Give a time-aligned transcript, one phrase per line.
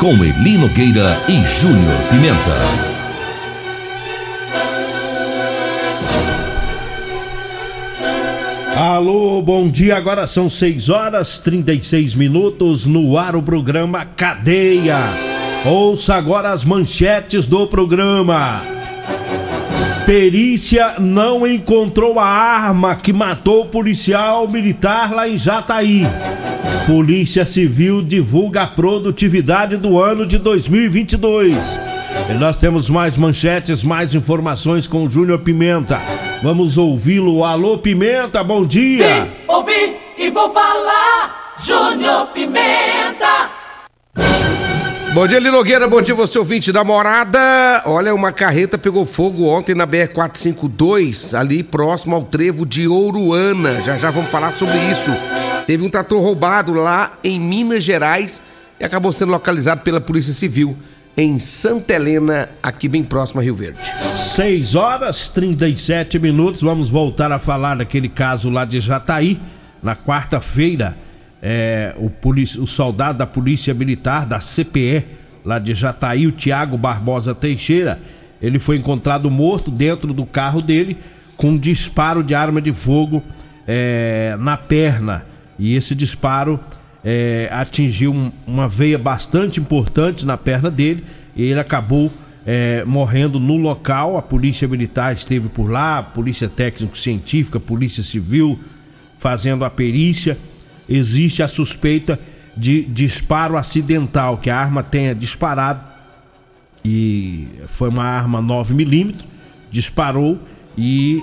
[0.00, 2.56] Com Eli Nogueira e Júnior Pimenta.
[8.80, 9.98] Alô, bom dia.
[9.98, 15.00] Agora são 6 horas 36 minutos no ar o programa Cadeia.
[15.66, 18.79] Ouça agora as manchetes do programa.
[20.10, 26.02] Perícia não encontrou a arma que matou o policial militar lá em Jataí.
[26.84, 31.56] Polícia Civil divulga a produtividade do ano de 2022.
[32.28, 36.00] E nós temos mais manchetes, mais informações com o Júnior Pimenta.
[36.42, 37.44] Vamos ouvi-lo.
[37.44, 39.06] Alô, Pimenta, bom dia.
[39.06, 41.54] Vim, ouvi e vou falar.
[41.64, 43.48] Júnior Pimenta.
[45.12, 45.88] Bom dia, Linogueira.
[45.88, 47.82] Bom dia, você ouvinte da morada.
[47.84, 53.80] Olha, uma carreta pegou fogo ontem na BR-452, ali próximo ao trevo de Ouruana.
[53.80, 55.10] Já já vamos falar sobre isso.
[55.66, 58.40] Teve um trator roubado lá em Minas Gerais
[58.78, 60.76] e acabou sendo localizado pela Polícia Civil
[61.16, 63.80] em Santa Helena, aqui bem próximo a Rio Verde.
[64.14, 66.62] 6 horas 37 minutos.
[66.62, 69.40] Vamos voltar a falar daquele caso lá de Jataí.
[69.82, 70.96] Na quarta-feira,
[71.42, 72.10] é, o,
[72.62, 75.04] o soldado da Polícia Militar, da CPE,
[75.44, 78.00] lá de Jataí, o Tiago Barbosa Teixeira,
[78.40, 80.96] ele foi encontrado morto dentro do carro dele
[81.36, 83.22] com um disparo de arma de fogo
[83.66, 85.24] é, na perna.
[85.58, 86.60] E esse disparo
[87.04, 91.04] é, atingiu um, uma veia bastante importante na perna dele
[91.34, 92.10] e ele acabou
[92.46, 94.16] é, morrendo no local.
[94.16, 98.58] A polícia militar esteve por lá, polícia técnico-científica, polícia civil
[99.18, 100.38] fazendo a perícia.
[100.90, 102.18] Existe a suspeita
[102.56, 105.88] de disparo acidental, que a arma tenha disparado
[106.84, 109.14] e foi uma arma 9mm,
[109.70, 110.38] disparou
[110.76, 111.22] e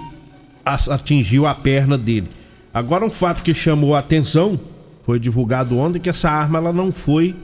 [0.66, 2.30] atingiu a perna dele.
[2.74, 4.60] Agora um fato que chamou a atenção
[5.06, 7.36] foi divulgado ontem que essa arma ela não foi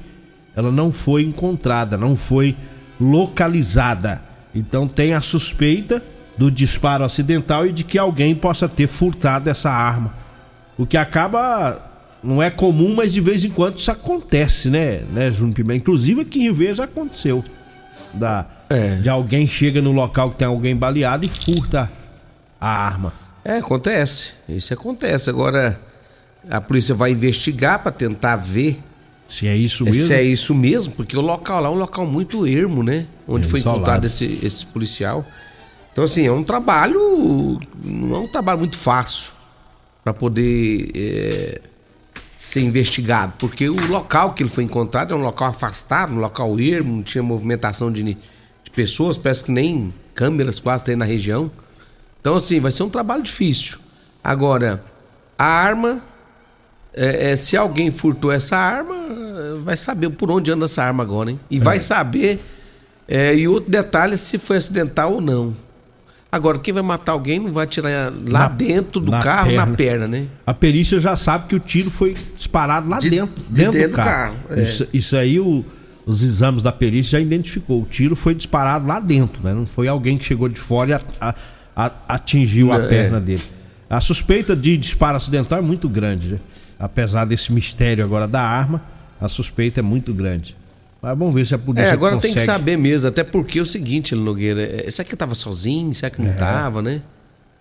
[0.56, 2.56] ela não foi encontrada, não foi
[3.02, 4.22] localizada.
[4.54, 6.04] Então tem a suspeita
[6.38, 10.14] do disparo acidental e de que alguém possa ter furtado essa arma.
[10.78, 11.93] O que acaba
[12.24, 15.78] não é comum, mas de vez em quando isso acontece, né, né, Júnior Pimenta?
[15.78, 17.44] Inclusive aqui em Rio Verde já aconteceu.
[18.14, 18.96] Da, é.
[18.96, 21.92] De alguém chega no local que tem alguém baleado e furta
[22.62, 23.14] a arma.
[23.44, 24.32] É, acontece.
[24.48, 25.30] Isso acontece.
[25.30, 25.80] Agora,
[26.50, 28.80] a polícia vai investigar para tentar ver
[29.28, 30.04] se é isso mesmo.
[30.04, 33.08] Se é isso mesmo, porque o local lá é um local muito ermo, né?
[33.28, 35.26] Onde é foi encontrado esse, esse policial.
[35.92, 37.60] Então, assim, é um trabalho.
[37.84, 39.34] Não é um trabalho muito fácil
[40.04, 41.62] para poder é,
[42.44, 43.34] ser investigado.
[43.40, 47.02] Porque o local que ele foi encontrado é um local afastado, um local ermo, não
[47.02, 51.50] tinha movimentação de, de pessoas, parece que nem câmeras quase tem na região.
[52.20, 53.78] Então, assim, vai ser um trabalho difícil.
[54.22, 54.84] Agora,
[55.38, 56.04] a arma
[56.94, 58.94] é, é, se alguém furtou essa arma,
[59.64, 61.40] vai saber por onde anda essa arma agora, hein?
[61.50, 61.60] E é.
[61.62, 62.42] vai saber.
[63.08, 65.56] É, e outro detalhe se foi acidental ou não.
[66.34, 69.66] Agora, quem vai matar alguém não vai tirar lá na, dentro do carro, perna.
[69.68, 70.26] na perna, né?
[70.48, 73.92] A perícia já sabe que o tiro foi disparado lá de, dentro, de dentro, dentro,
[73.92, 74.34] do carro.
[74.34, 74.64] Do carro é.
[74.64, 75.64] isso, isso, aí o,
[76.08, 77.84] os exames da perícia já identificou.
[77.84, 79.54] O tiro foi disparado lá dentro, né?
[79.54, 81.36] Não foi alguém que chegou de fora e a, a,
[81.76, 82.88] a, atingiu a é.
[82.88, 83.44] perna dele.
[83.88, 86.40] A suspeita de disparo acidental é muito grande, né?
[86.80, 88.82] apesar desse mistério agora da arma,
[89.22, 90.56] a suspeita é muito grande.
[91.04, 91.88] Mas vamos ver se a polícia.
[91.88, 92.34] É, agora consegue...
[92.34, 95.94] tem que saber mesmo, até porque é o seguinte, Nogueira, é, será que estava sozinho?
[95.94, 96.82] Será que não estava, é.
[96.82, 97.02] né?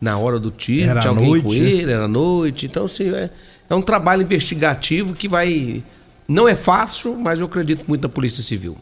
[0.00, 2.67] Na hora do tiro, era tinha alguém noite, com ele, era noite.
[2.67, 3.31] Então, assim, é,
[3.69, 5.83] é um trabalho investigativo que vai.
[6.29, 8.79] Não é fácil, mas eu acredito muito na Polícia Civil.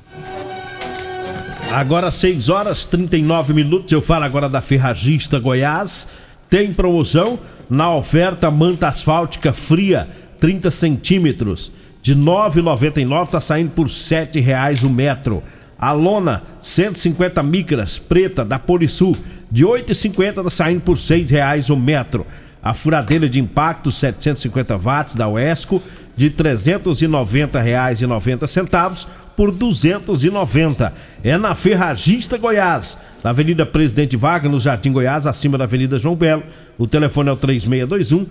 [1.72, 6.06] Agora 6 horas 39 minutos, eu falo agora da Ferragista Goiás.
[6.50, 10.06] Tem promoção na oferta manta asfáltica fria
[10.38, 11.72] 30 centímetros.
[12.02, 15.42] De 9,99 está saindo por R$ reais o metro.
[15.78, 19.16] A lona 150 micras preta da Polisul
[19.50, 22.26] de 8,50 tá saindo por R$ reais o metro.
[22.62, 25.82] A furadeira de impacto 750 watts da Uesco
[26.16, 29.06] de R$ 390,90
[29.36, 30.92] por 290.
[31.24, 36.14] É na Ferragista Goiás, na Avenida Presidente Vargas, no Jardim Goiás, acima da Avenida João
[36.14, 36.42] Belo.
[36.76, 38.26] O telefone é o 3621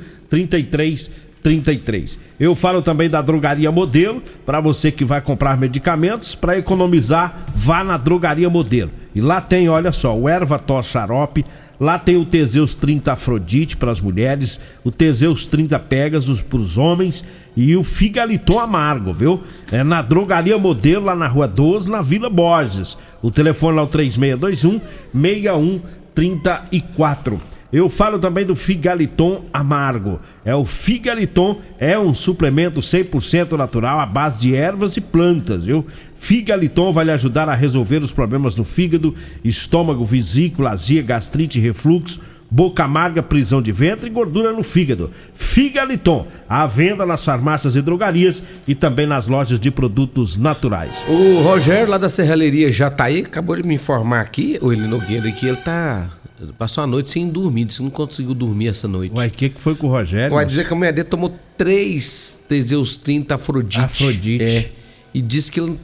[1.44, 2.20] 3333.
[2.40, 7.84] Eu falo também da Drogaria Modelo, para você que vai comprar medicamentos, para economizar, vá
[7.84, 8.92] na Drogaria Modelo.
[9.16, 11.46] E lá tem, olha só, o Erva Tos Xarope,
[11.80, 16.78] Lá tem o Teseus 30 Afrodite para as mulheres, o Teseus 30 Pegasus para os
[16.78, 17.24] homens
[17.56, 19.42] e o Figaliton Amargo, viu?
[19.72, 22.98] É na Drogaria Modelo, lá na Rua 12, na Vila Borges.
[23.22, 24.82] O telefone lá é o 3621
[25.14, 27.40] 6134.
[27.72, 30.20] Eu falo também do Figaliton Amargo.
[30.44, 35.86] É o Figaliton, é um suplemento 100% natural à base de ervas e plantas, viu?
[36.16, 39.14] Figaliton vai lhe ajudar a resolver os problemas no fígado,
[39.44, 42.20] estômago, vesícula, azia, gastrite, refluxo,
[42.50, 45.12] boca amarga, prisão de ventre e gordura no fígado.
[45.36, 51.04] Figaliton, à venda nas farmácias e drogarias e também nas lojas de produtos naturais.
[51.08, 55.46] O Rogério lá da Serralheria Jataí acabou de me informar aqui, o Eli Nogueira, que
[55.46, 56.10] ele tá
[56.58, 59.14] Passou a noite sem dormir, disse que não conseguiu dormir essa noite.
[59.16, 60.34] Ué, o que, que foi com o Rogério?
[60.34, 63.80] Vai dizer que a mulher dele tomou três Teseus 30 Afrodite.
[63.80, 64.44] Afrodite.
[64.44, 64.72] É.
[65.14, 65.78] E disse que, ele,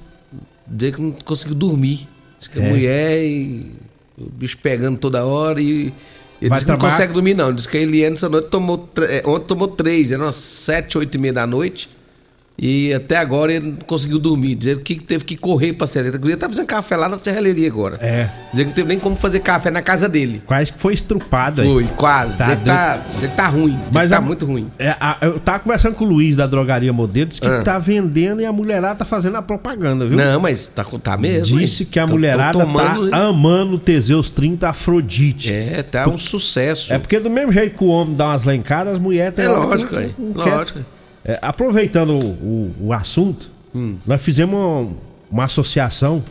[0.66, 2.08] disse que não conseguiu dormir.
[2.38, 2.66] Disse que é.
[2.66, 3.72] a mulher e
[4.18, 5.94] o bicho pegando toda hora e.
[6.42, 7.54] Ele disse que não consegue dormir, não.
[7.54, 8.90] Diz que a Eliane essa noite tomou.
[9.10, 11.90] É, ontem tomou três, eram sete, oito e meia da noite.
[12.58, 14.56] E até agora ele não conseguiu dormir.
[14.56, 16.20] Dizer que teve que correr pra serralheria.
[16.24, 17.98] Ele tá fazendo café lá na serralheria agora.
[18.02, 18.30] É.
[18.52, 20.42] Dizer que não teve nem como fazer café na casa dele.
[20.46, 21.68] Quase que foi estrupado aí.
[21.68, 22.38] Foi, quase.
[22.38, 23.78] Tá, dizer, que tá, que tá ruim.
[23.92, 24.68] Mas tá a, muito ruim.
[24.80, 27.62] É, a, eu tava conversando com o Luiz da drogaria modelo, disse que ah.
[27.62, 30.18] tá vendendo e a mulherada tá fazendo a propaganda, viu?
[30.18, 31.60] Não, mas tá, tá mesmo.
[31.60, 31.90] Disse hein?
[31.92, 35.52] que a mulherada tô, tô tomando, tá amando o Teseus 30 Afrodite.
[35.52, 36.94] É, tá um sucesso.
[36.94, 39.38] É porque do mesmo jeito que o homem dá umas lencadas, as mulheres.
[39.38, 40.16] É lógico, que, aí.
[40.34, 40.95] Lógico.
[41.26, 43.96] É, aproveitando o, o, o assunto, hum.
[44.06, 44.94] nós fizemos uma,
[45.32, 46.24] uma, associação.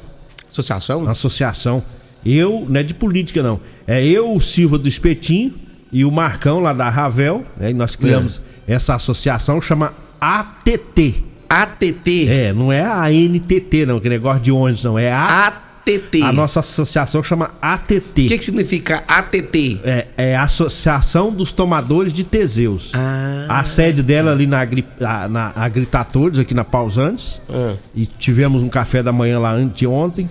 [0.49, 1.01] Associação?
[1.01, 1.83] Uma associação.
[2.25, 3.59] Eu, não é de política não.
[3.87, 5.53] É eu, o Silva do Espetinho
[5.91, 7.45] e o Marcão lá da Ravel.
[7.57, 8.75] Né, e nós criamos é.
[8.75, 11.25] essa associação, chama ATT.
[11.49, 12.29] ATT?
[12.29, 14.97] É, não é a NTT não, que negócio de ônibus não.
[14.97, 15.65] É a ATT.
[15.85, 16.23] ATT.
[16.23, 18.23] A nossa associação chama ATT.
[18.23, 19.81] O que, que significa ATT?
[19.85, 22.91] É, é Associação dos Tomadores de Teseus.
[22.95, 23.61] Ah.
[23.61, 27.41] A sede dela ali na, na Agritatores, aqui na Pausantes.
[27.51, 27.75] Ah.
[27.95, 30.29] E tivemos um café da manhã lá anteontem.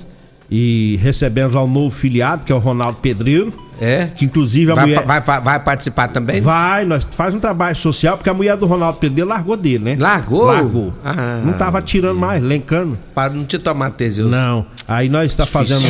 [0.56, 3.52] E recebemos ao novo filiado, que é o Ronaldo Pedreiro.
[3.82, 4.10] É?
[4.16, 5.04] Que inclusive a vai, mulher.
[5.04, 6.40] Vai, vai, vai, participar também?
[6.42, 9.98] Vai, nós faz um trabalho social, porque a mulher do Ronaldo Pedreiro largou dele, né?
[10.00, 10.46] Largou?
[10.46, 10.94] Largou.
[11.04, 13.00] Ah, não tava tirando mais, lencando.
[13.16, 14.30] Para não te tomar Teseus.
[14.30, 14.64] Não.
[14.88, 15.88] Aí nós está fazendo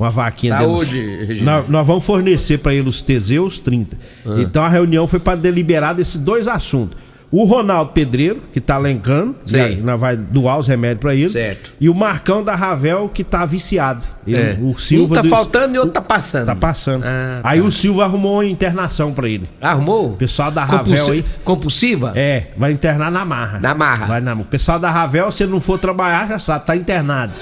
[0.00, 1.52] uma vaquinha Saúde, Regina.
[1.52, 3.98] Nós, nós, vamos fornecer para ele os Teseus 30.
[4.24, 4.36] Ah.
[4.38, 6.96] Então a reunião foi para deliberar desses dois assuntos.
[7.30, 11.28] O Ronaldo Pedreiro, que tá lencando, né, nós vai doar os remédios para ele.
[11.28, 11.72] Certo.
[11.80, 14.06] E o Marcão da Ravel, que tá viciado.
[14.26, 14.58] Ele, é.
[14.60, 15.10] O Silva.
[15.10, 15.28] Um tá do...
[15.28, 16.46] faltando e outro tá passando.
[16.46, 17.04] Tá passando.
[17.04, 17.66] Ah, aí tá.
[17.66, 19.48] o Silva arrumou uma internação para ele.
[19.60, 20.12] Arrumou?
[20.12, 21.10] O pessoal da Ravel Compulsi...
[21.10, 21.24] aí.
[21.44, 22.12] Compulsiva?
[22.14, 23.58] É, vai internar na marra.
[23.58, 24.06] Na marra.
[24.06, 24.32] Vai na...
[24.34, 27.32] O pessoal da Ravel, se ele não for trabalhar, já sabe, tá internado.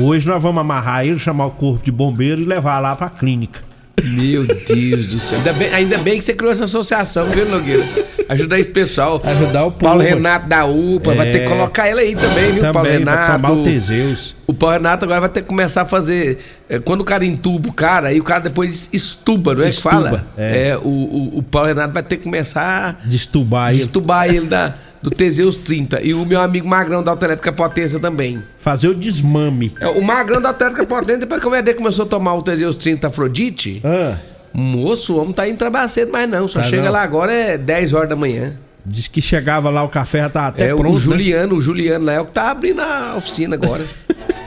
[0.00, 3.60] Hoje nós vamos amarrar ele, chamar o corpo de bombeiro e levar lá pra clínica.
[4.04, 5.38] Meu Deus do céu.
[5.38, 7.84] Ainda bem, ainda bem que você criou essa associação, viu, Nogueira?
[8.28, 9.20] Ajudar esse pessoal.
[9.24, 9.84] Ajudar o povo.
[9.84, 11.14] Paulo Renato da UPA, é...
[11.14, 13.42] vai ter que colocar ele aí também, viu, também, Paulo Renato?
[13.42, 14.34] Tomar o Teseus.
[14.46, 16.38] O Paulo Renato agora vai ter que começar a fazer.
[16.68, 19.90] É, quando o cara entuba o cara, aí o cara depois estuba, não é estuba,
[19.90, 20.26] que fala?
[20.36, 20.68] É.
[20.68, 23.06] é o, o, o, Paulo Renato vai ter que começar a.
[23.06, 23.78] Destubar ele.
[23.78, 26.00] Destubar ele da do Teseus 30.
[26.02, 28.40] E o meu amigo Magrão da Autoelétrica Potência também.
[28.58, 29.74] Fazer o desmame.
[29.80, 32.76] É, o Magrão da Autoelétrica Potência, depois que o VD começou a tomar o Teseus
[32.76, 34.16] 30 Afrodite, ah.
[34.54, 36.46] moço, o homem tá indo trabalhar cedo, mas não.
[36.46, 36.92] Só tá chega não.
[36.92, 38.56] lá agora é 10 horas da manhã.
[38.84, 40.90] Diz que chegava lá, o café já tá até é, pronto.
[40.90, 41.00] O né?
[41.00, 41.58] Juliano, né?
[41.58, 43.84] o Juliano lá é o que tá abrindo a oficina agora.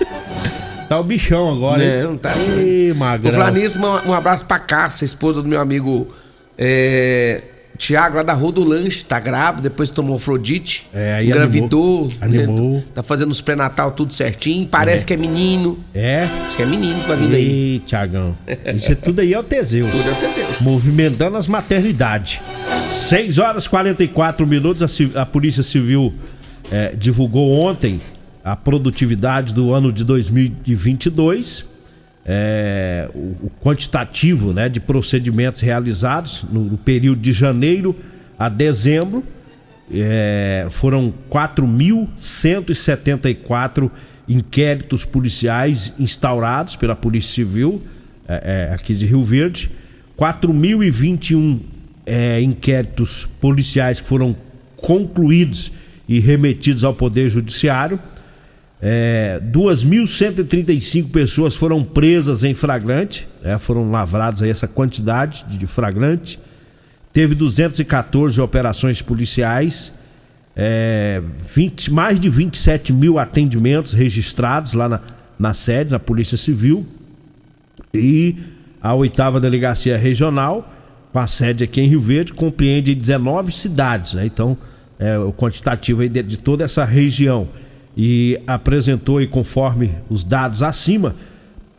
[0.87, 2.03] tá o bichão agora, hein?
[2.03, 2.33] Não, tá.
[2.35, 3.31] Ih, Magrão.
[3.31, 6.07] Vou falar nisso, um, um abraço pra Cássia, esposa do meu amigo.
[6.57, 7.41] É,
[7.77, 10.87] Tiago lá da Rua do Lanche, tá grávida, depois tomou Afrodite.
[10.93, 12.09] É, aí engravidou.
[12.21, 12.71] Animou.
[12.71, 12.83] Né?
[12.93, 14.67] Tá fazendo os pré-natal tudo certinho.
[14.67, 15.07] Parece é.
[15.07, 15.79] que é menino.
[15.93, 16.27] É?
[16.47, 17.75] Diz que é menino que vai vindo aí.
[17.75, 18.35] Ih, Tiagão.
[18.75, 19.91] Isso é tudo aí é o Teseus.
[19.91, 20.61] Tudo é o Teseus.
[20.61, 22.39] Movimentando as maternidades.
[22.89, 26.13] 6 horas e 44 minutos, a, a Polícia Civil
[26.71, 27.99] é, divulgou ontem
[28.43, 31.74] a produtividade do ano de 2022
[32.25, 37.95] é, o, o, quantitativo né, de procedimentos realizados no, no período de janeiro
[38.37, 39.23] a dezembro.
[39.93, 43.91] É, foram 4.174
[44.27, 47.83] inquéritos policiais instaurados pela Polícia Civil
[48.27, 49.69] é, é, aqui de Rio Verde.
[50.17, 51.59] 4.021
[52.05, 54.35] é, inquéritos policiais foram
[54.77, 55.71] concluídos
[56.07, 57.99] e remetidos ao Poder Judiciário.
[58.87, 66.39] É, 2.135 pessoas foram presas em flagrante, é, foram lavrados aí essa quantidade de flagrante.
[67.11, 69.91] Teve 214 operações policiais,
[70.55, 71.19] é,
[71.51, 75.01] 20, mais de 27 mil atendimentos registrados lá na,
[75.39, 76.85] na sede, na Polícia Civil.
[77.91, 78.35] E
[78.79, 80.71] a oitava delegacia regional,
[81.11, 84.27] com a sede aqui em Rio Verde, compreende 19 cidades, né?
[84.27, 84.55] Então,
[84.99, 87.49] é, o quantitativo aí de, de toda essa região
[87.95, 91.15] e apresentou, e conforme os dados acima,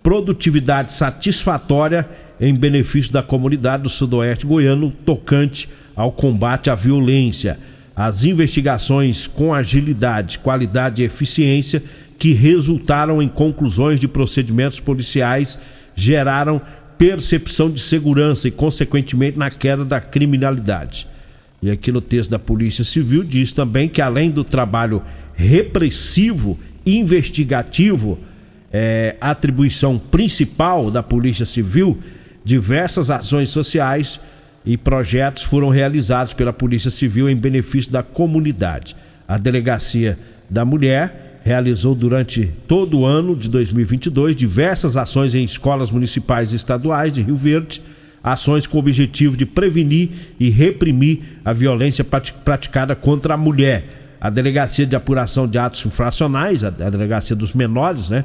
[0.03, 2.09] produtividade satisfatória
[2.41, 7.59] em benefício da comunidade do Sudoeste Goiano tocante ao combate à violência.
[7.95, 11.83] As investigações com agilidade, qualidade e eficiência
[12.19, 15.59] que resultaram em conclusões de procedimentos policiais
[15.95, 16.61] geraram
[16.99, 21.07] percepção de segurança e, consequentemente, na queda da criminalidade.
[21.63, 25.03] E aqui no texto da Polícia Civil diz também que, além do trabalho
[25.37, 28.19] repressivo, investigativo,
[28.73, 31.99] é, atribuição principal da Polícia Civil,
[32.45, 34.19] diversas ações sociais
[34.65, 38.97] e projetos foram realizados pela Polícia Civil em benefício da comunidade.
[39.29, 45.91] A Delegacia da Mulher realizou durante todo o ano de 2022 diversas ações em escolas
[45.91, 47.81] municipais e estaduais de Rio Verde,
[48.23, 50.09] ações com o objetivo de prevenir
[50.41, 56.65] e reprimir a violência praticada contra a mulher a Delegacia de Apuração de Atos Infracionais,
[56.65, 58.25] a, Delegacia dos Menores, né?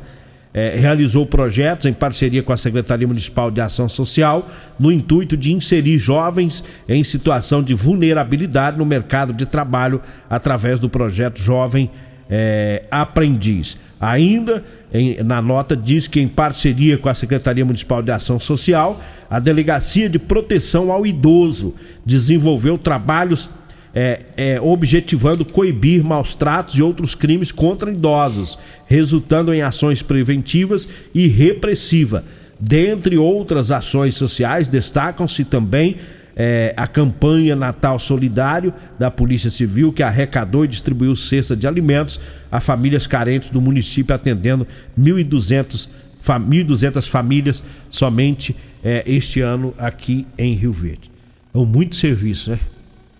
[0.53, 5.53] É, realizou projetos em parceria com a Secretaria Municipal de Ação Social no intuito de
[5.53, 11.89] inserir jovens em situação de vulnerabilidade no mercado de trabalho através do projeto Jovem
[12.29, 13.77] é, Aprendiz.
[13.97, 19.01] Ainda em, na nota diz que em parceria com a Secretaria Municipal de Ação Social,
[19.29, 21.73] a Delegacia de Proteção ao Idoso
[22.05, 23.49] desenvolveu trabalhos
[23.93, 28.57] é, é, objetivando coibir maus tratos e outros crimes contra idosos,
[28.87, 32.23] resultando em ações preventivas e repressiva.
[32.59, 35.97] Dentre outras ações sociais, destacam-se também
[36.35, 42.19] é, a campanha Natal Solidário da Polícia Civil, que arrecadou e distribuiu cesta de alimentos
[42.51, 44.65] a famílias carentes do município, atendendo
[44.97, 45.89] 1.200
[46.21, 51.09] 1.200 famílias somente é, este ano aqui em Rio Verde.
[51.53, 52.59] É muito serviço, né?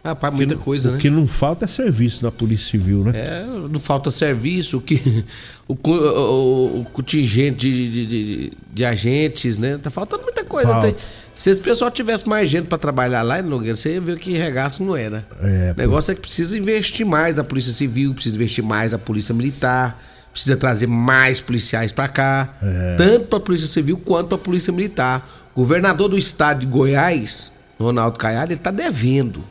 [0.03, 0.98] Para muita coisa, o né?
[0.98, 3.12] O que não falta é serviço na Polícia Civil, né?
[3.15, 5.24] É, não falta serviço, o que
[5.70, 9.77] o, o, o contingente de, de, de, de, agentes, né?
[9.77, 10.70] Tá faltando muita coisa.
[10.70, 10.96] Falta.
[11.36, 14.31] Se esse pessoal tivesse mais gente para trabalhar lá em Nogueira, você ia ver que
[14.34, 15.25] regaço não era.
[15.39, 18.98] É, o negócio é que precisa investir mais na Polícia Civil, precisa investir mais na
[18.98, 22.96] Polícia Militar, precisa trazer mais policiais para cá, é.
[22.96, 25.29] tanto para Polícia Civil quanto para Polícia Militar.
[25.53, 29.43] O governador do estado de Goiás, Ronaldo Caiado, ele tá devendo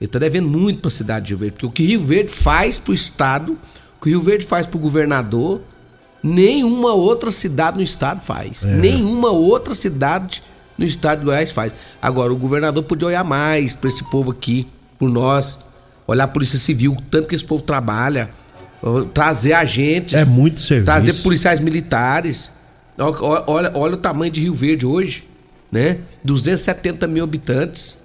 [0.00, 2.32] ele está devendo muito para a cidade de Rio Verde, porque o que Rio Verde
[2.32, 5.60] faz para o Estado, o que Rio Verde faz para o governador,
[6.22, 8.64] nenhuma outra cidade no Estado faz.
[8.64, 8.68] É.
[8.68, 10.42] Nenhuma outra cidade
[10.78, 11.74] no Estado de Goiás faz.
[12.00, 14.66] Agora, o governador podia olhar mais para esse povo aqui,
[14.98, 15.58] por nós,
[16.06, 18.30] olhar a Polícia Civil, tanto que esse povo trabalha,
[19.12, 20.14] trazer agentes.
[20.14, 20.86] É muito serviço.
[20.86, 22.52] Trazer policiais militares.
[22.98, 25.28] Olha, olha, olha o tamanho de Rio Verde hoje,
[25.70, 25.98] né?
[26.24, 27.98] 270 mil habitantes.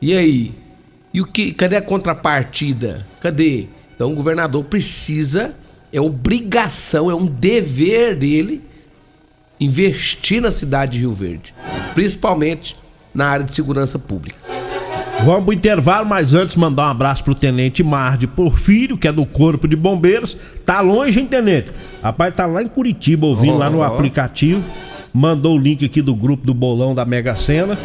[0.00, 0.61] E aí?
[1.12, 1.52] E o que?
[1.52, 3.06] Cadê a contrapartida?
[3.20, 3.66] Cadê?
[3.94, 5.54] Então o governador precisa,
[5.92, 8.62] é obrigação, é um dever dele
[9.60, 11.54] investir na cidade de Rio Verde,
[11.94, 12.74] principalmente
[13.14, 14.36] na área de segurança pública.
[15.24, 19.24] Vamos pro intervalo, mas antes mandar um abraço pro Tenente Marde Porfírio, que é do
[19.24, 20.36] Corpo de Bombeiros.
[20.66, 21.70] Tá longe, hein, Tenente?
[22.02, 23.82] Rapaz, tá lá em Curitiba, ouvindo oh, lá no oh.
[23.84, 24.64] aplicativo.
[25.14, 27.78] Mandou o link aqui do grupo do Bolão da Mega Sena.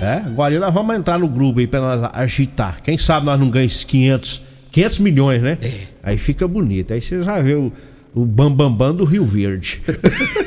[0.00, 2.82] É, agora nós vamos entrar no grupo aí pra nós agitar.
[2.82, 5.58] Quem sabe nós não ganhamos 500, 500 milhões, né?
[5.62, 5.70] É.
[6.02, 6.92] Aí fica bonito.
[6.92, 7.72] Aí você já vê o,
[8.14, 9.82] o Bambambam Bam Bam do Rio Verde.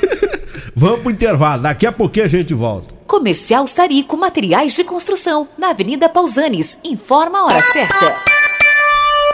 [0.75, 2.93] vamos pro intervalo, daqui a pouquinho a gente volta.
[3.07, 6.77] Comercial Sarico Materiais de Construção, na Avenida Pausanes.
[6.83, 8.36] Informa a hora certa.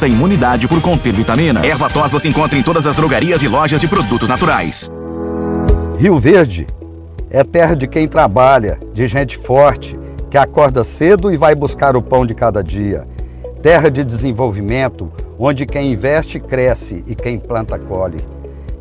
[0.00, 1.64] a imunidade por conter vitaminas.
[1.64, 4.90] Erva tos você encontra em todas as drogarias e lojas de produtos naturais.
[5.98, 6.66] Rio Verde
[7.30, 9.98] é terra de quem trabalha, de gente forte,
[10.30, 13.06] que acorda cedo e vai buscar o pão de cada dia.
[13.62, 18.18] Terra de desenvolvimento, onde quem investe cresce e quem planta colhe.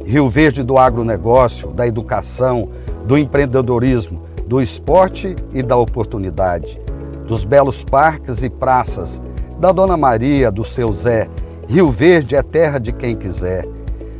[0.05, 2.69] Rio Verde do agronegócio, da educação,
[3.05, 6.79] do empreendedorismo, do esporte e da oportunidade,
[7.27, 9.21] dos belos parques e praças,
[9.61, 11.29] da Dona Maria, do seu Zé.
[11.67, 13.67] Rio Verde é terra de quem quiser.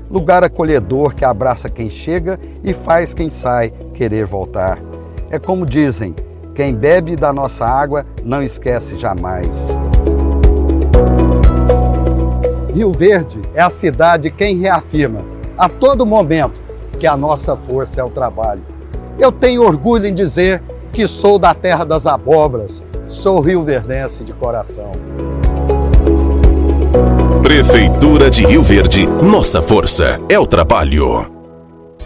[0.08, 4.78] Lugar acolhedor que abraça quem chega e faz quem sai querer voltar.
[5.32, 6.14] É como dizem:
[6.54, 9.70] quem bebe da nossa água não esquece jamais.
[12.72, 15.22] Rio Verde é a cidade quem reafirma
[15.58, 16.62] a todo momento
[17.00, 18.62] que a nossa força é o trabalho.
[19.18, 20.62] Eu tenho orgulho em dizer
[20.94, 24.92] que sou da terra das abóboras, sou rio-verdense de coração.
[27.44, 31.41] Prefeitura de Rio Verde, nossa força é o trabalho.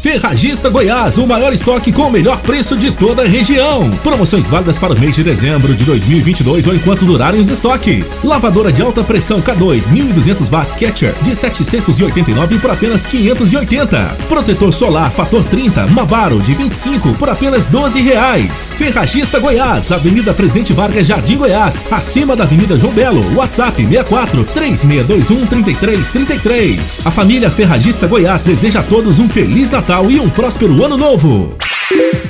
[0.05, 3.89] Ferragista Goiás, o maior estoque com o melhor preço de toda a região.
[4.03, 8.21] Promoções válidas para o mês de dezembro de 2022 ou enquanto durarem os estoques.
[8.23, 13.97] Lavadora de alta pressão K2 1200 watts Catcher de 789 por apenas 580.
[14.29, 18.75] Protetor solar fator 30 Mavaro de 25 por apenas 12 reais.
[18.77, 23.25] Ferragista Goiás, Avenida Presidente Vargas, Jardim Goiás, acima da Avenida João Belo.
[23.35, 26.99] WhatsApp 64 3621 3333.
[27.03, 30.97] A família Ferragista Goiás deseja a todos um feliz Natal Natal e um próspero ano
[30.97, 31.55] novo.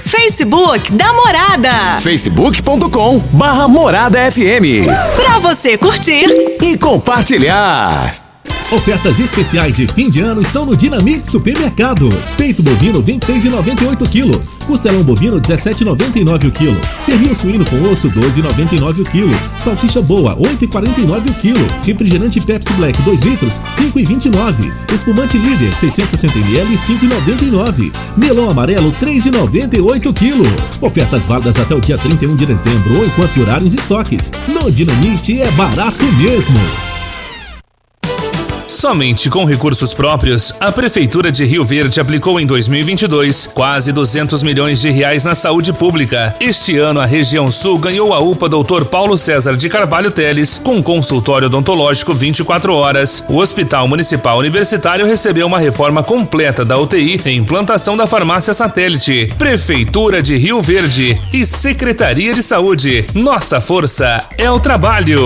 [0.06, 2.00] Facebook da Morada.
[2.00, 4.86] facebook.com barra Morada FM.
[5.16, 8.25] Pra você curtir e compartilhar.
[8.76, 12.14] Ofertas especiais de fim de ano estão no Dinamite Supermercados.
[12.36, 14.42] Peito bovino 26,98 kg.
[14.68, 16.82] Costelão bovino 17,99 o quilo.
[17.06, 19.32] Pernil suíno com osso 12,99 o quilo.
[19.58, 21.66] Salsicha boa 8,49 o quilo.
[21.86, 24.74] Refrigerante Pepsi Black 2 litros 5,29.
[24.94, 27.94] Espumante líder 660 ml 5,99.
[28.18, 30.46] Melão amarelo 3,98 o quilo.
[30.82, 34.34] Ofertas válidas até o dia 31 de dezembro ou enquanto durarem os estoques.
[34.50, 36.85] No Dinamite é barato mesmo.
[38.86, 44.80] Somente com recursos próprios, a Prefeitura de Rio Verde aplicou em 2022 quase 200 milhões
[44.80, 46.36] de reais na saúde pública.
[46.40, 48.86] Este ano, a região sul ganhou a UPA Dr.
[48.86, 53.26] Paulo César de Carvalho Teles, com consultório odontológico 24 horas.
[53.28, 59.34] O Hospital Municipal Universitário recebeu uma reforma completa da UTI e implantação da farmácia satélite.
[59.36, 63.04] Prefeitura de Rio Verde e Secretaria de Saúde.
[63.16, 65.26] Nossa força é o trabalho.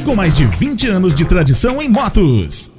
[0.01, 2.71] com mais de 20 anos de tradição em motos.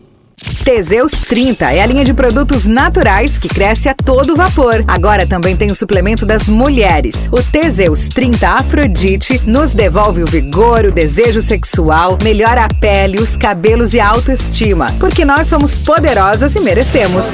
[0.64, 4.84] Teseus 30 é a linha de produtos naturais que cresce a todo vapor.
[4.88, 7.28] Agora também tem o suplemento das mulheres.
[7.30, 13.36] O Teseus 30 Afrodite nos devolve o vigor, o desejo sexual, melhora a pele, os
[13.36, 14.86] cabelos e a autoestima.
[14.98, 17.26] Porque nós somos poderosas e merecemos.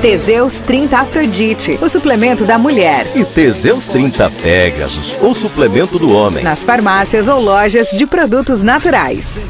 [0.00, 3.06] Teseus 30 Afrodite, o suplemento da mulher.
[3.14, 6.42] E Teseus 30 Pegasus, o suplemento do homem.
[6.42, 9.44] Nas farmácias ou lojas de produtos naturais.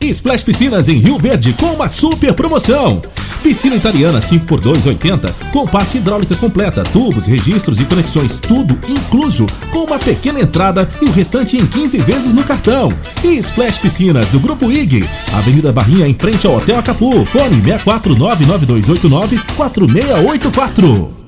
[0.00, 3.00] Splash Piscinas em Rio Verde com uma super promoção.
[3.44, 9.84] Piscina italiana 5x2 80 com parte hidráulica completa, tubos, registros e conexões, tudo incluso, com
[9.84, 12.90] uma pequena entrada e o restante em 15 vezes no cartão.
[13.22, 19.38] E Splash Piscinas do Grupo IG, Avenida Barrinha em frente ao Hotel Acapu, fone 6499289
[19.54, 21.23] 4684.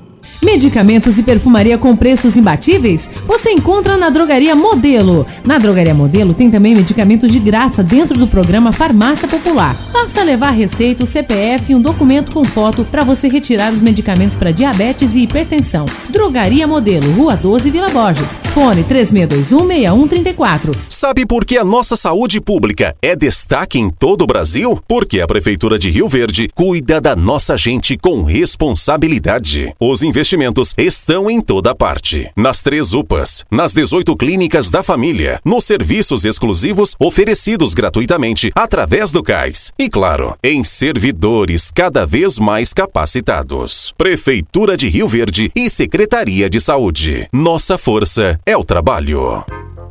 [0.47, 3.09] Medicamentos e perfumaria com preços imbatíveis?
[3.25, 5.27] Você encontra na Drogaria Modelo.
[5.43, 9.75] Na Drogaria Modelo tem também medicamentos de graça dentro do programa Farmácia Popular.
[9.91, 14.37] Basta levar receita, o CPF e um documento com foto para você retirar os medicamentos
[14.37, 15.85] para diabetes e hipertensão.
[16.07, 18.37] Drogaria Modelo, Rua 12, Vila Borges.
[18.53, 20.73] Fone 36216134.
[20.87, 24.81] Sabe por que a nossa saúde pública é destaque em todo o Brasil?
[24.87, 29.73] Porque a Prefeitura de Rio Verde cuida da nossa gente com responsabilidade.
[29.77, 30.36] Os investimentos
[30.77, 32.31] estão em toda parte.
[32.35, 39.21] Nas três UPAs, nas 18 clínicas da família, nos serviços exclusivos oferecidos gratuitamente através do
[39.21, 39.71] CAIS.
[39.77, 43.93] E claro, em servidores cada vez mais capacitados.
[43.97, 47.27] Prefeitura de Rio Verde e Secretaria de Saúde.
[47.33, 49.66] Nossa força é o trabalho.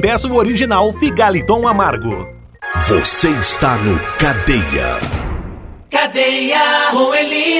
[0.00, 2.26] peça o original Figaliton Amargo.
[2.86, 4.98] Você está no Cadeia.
[5.90, 6.58] Cadeia,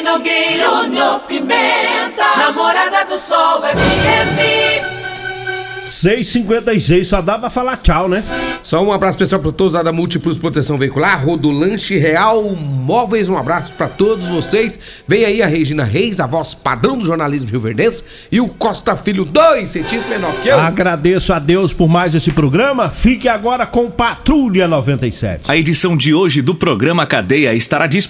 [0.03, 4.80] Nogueira, Júnior Pimenta, Namorada do Sol, FM.
[6.01, 8.25] 656, só dá pra falar tchau, né?
[8.63, 13.37] Só um abraço especial para todos lá da Múltiplos Proteção Veicular, Rodolanche Real Móveis, um
[13.37, 14.81] abraço para todos vocês.
[15.07, 19.25] Vem aí a Regina Reis, a voz padrão do jornalismo rio-verdense, e o Costa Filho,
[19.25, 20.59] dois centímetros menor que eu.
[20.59, 22.91] Agradeço a Deus por mais esse programa.
[22.91, 25.43] Fique agora com Patrulha 97.
[25.49, 28.01] A edição de hoje do programa Cadeia estará disponível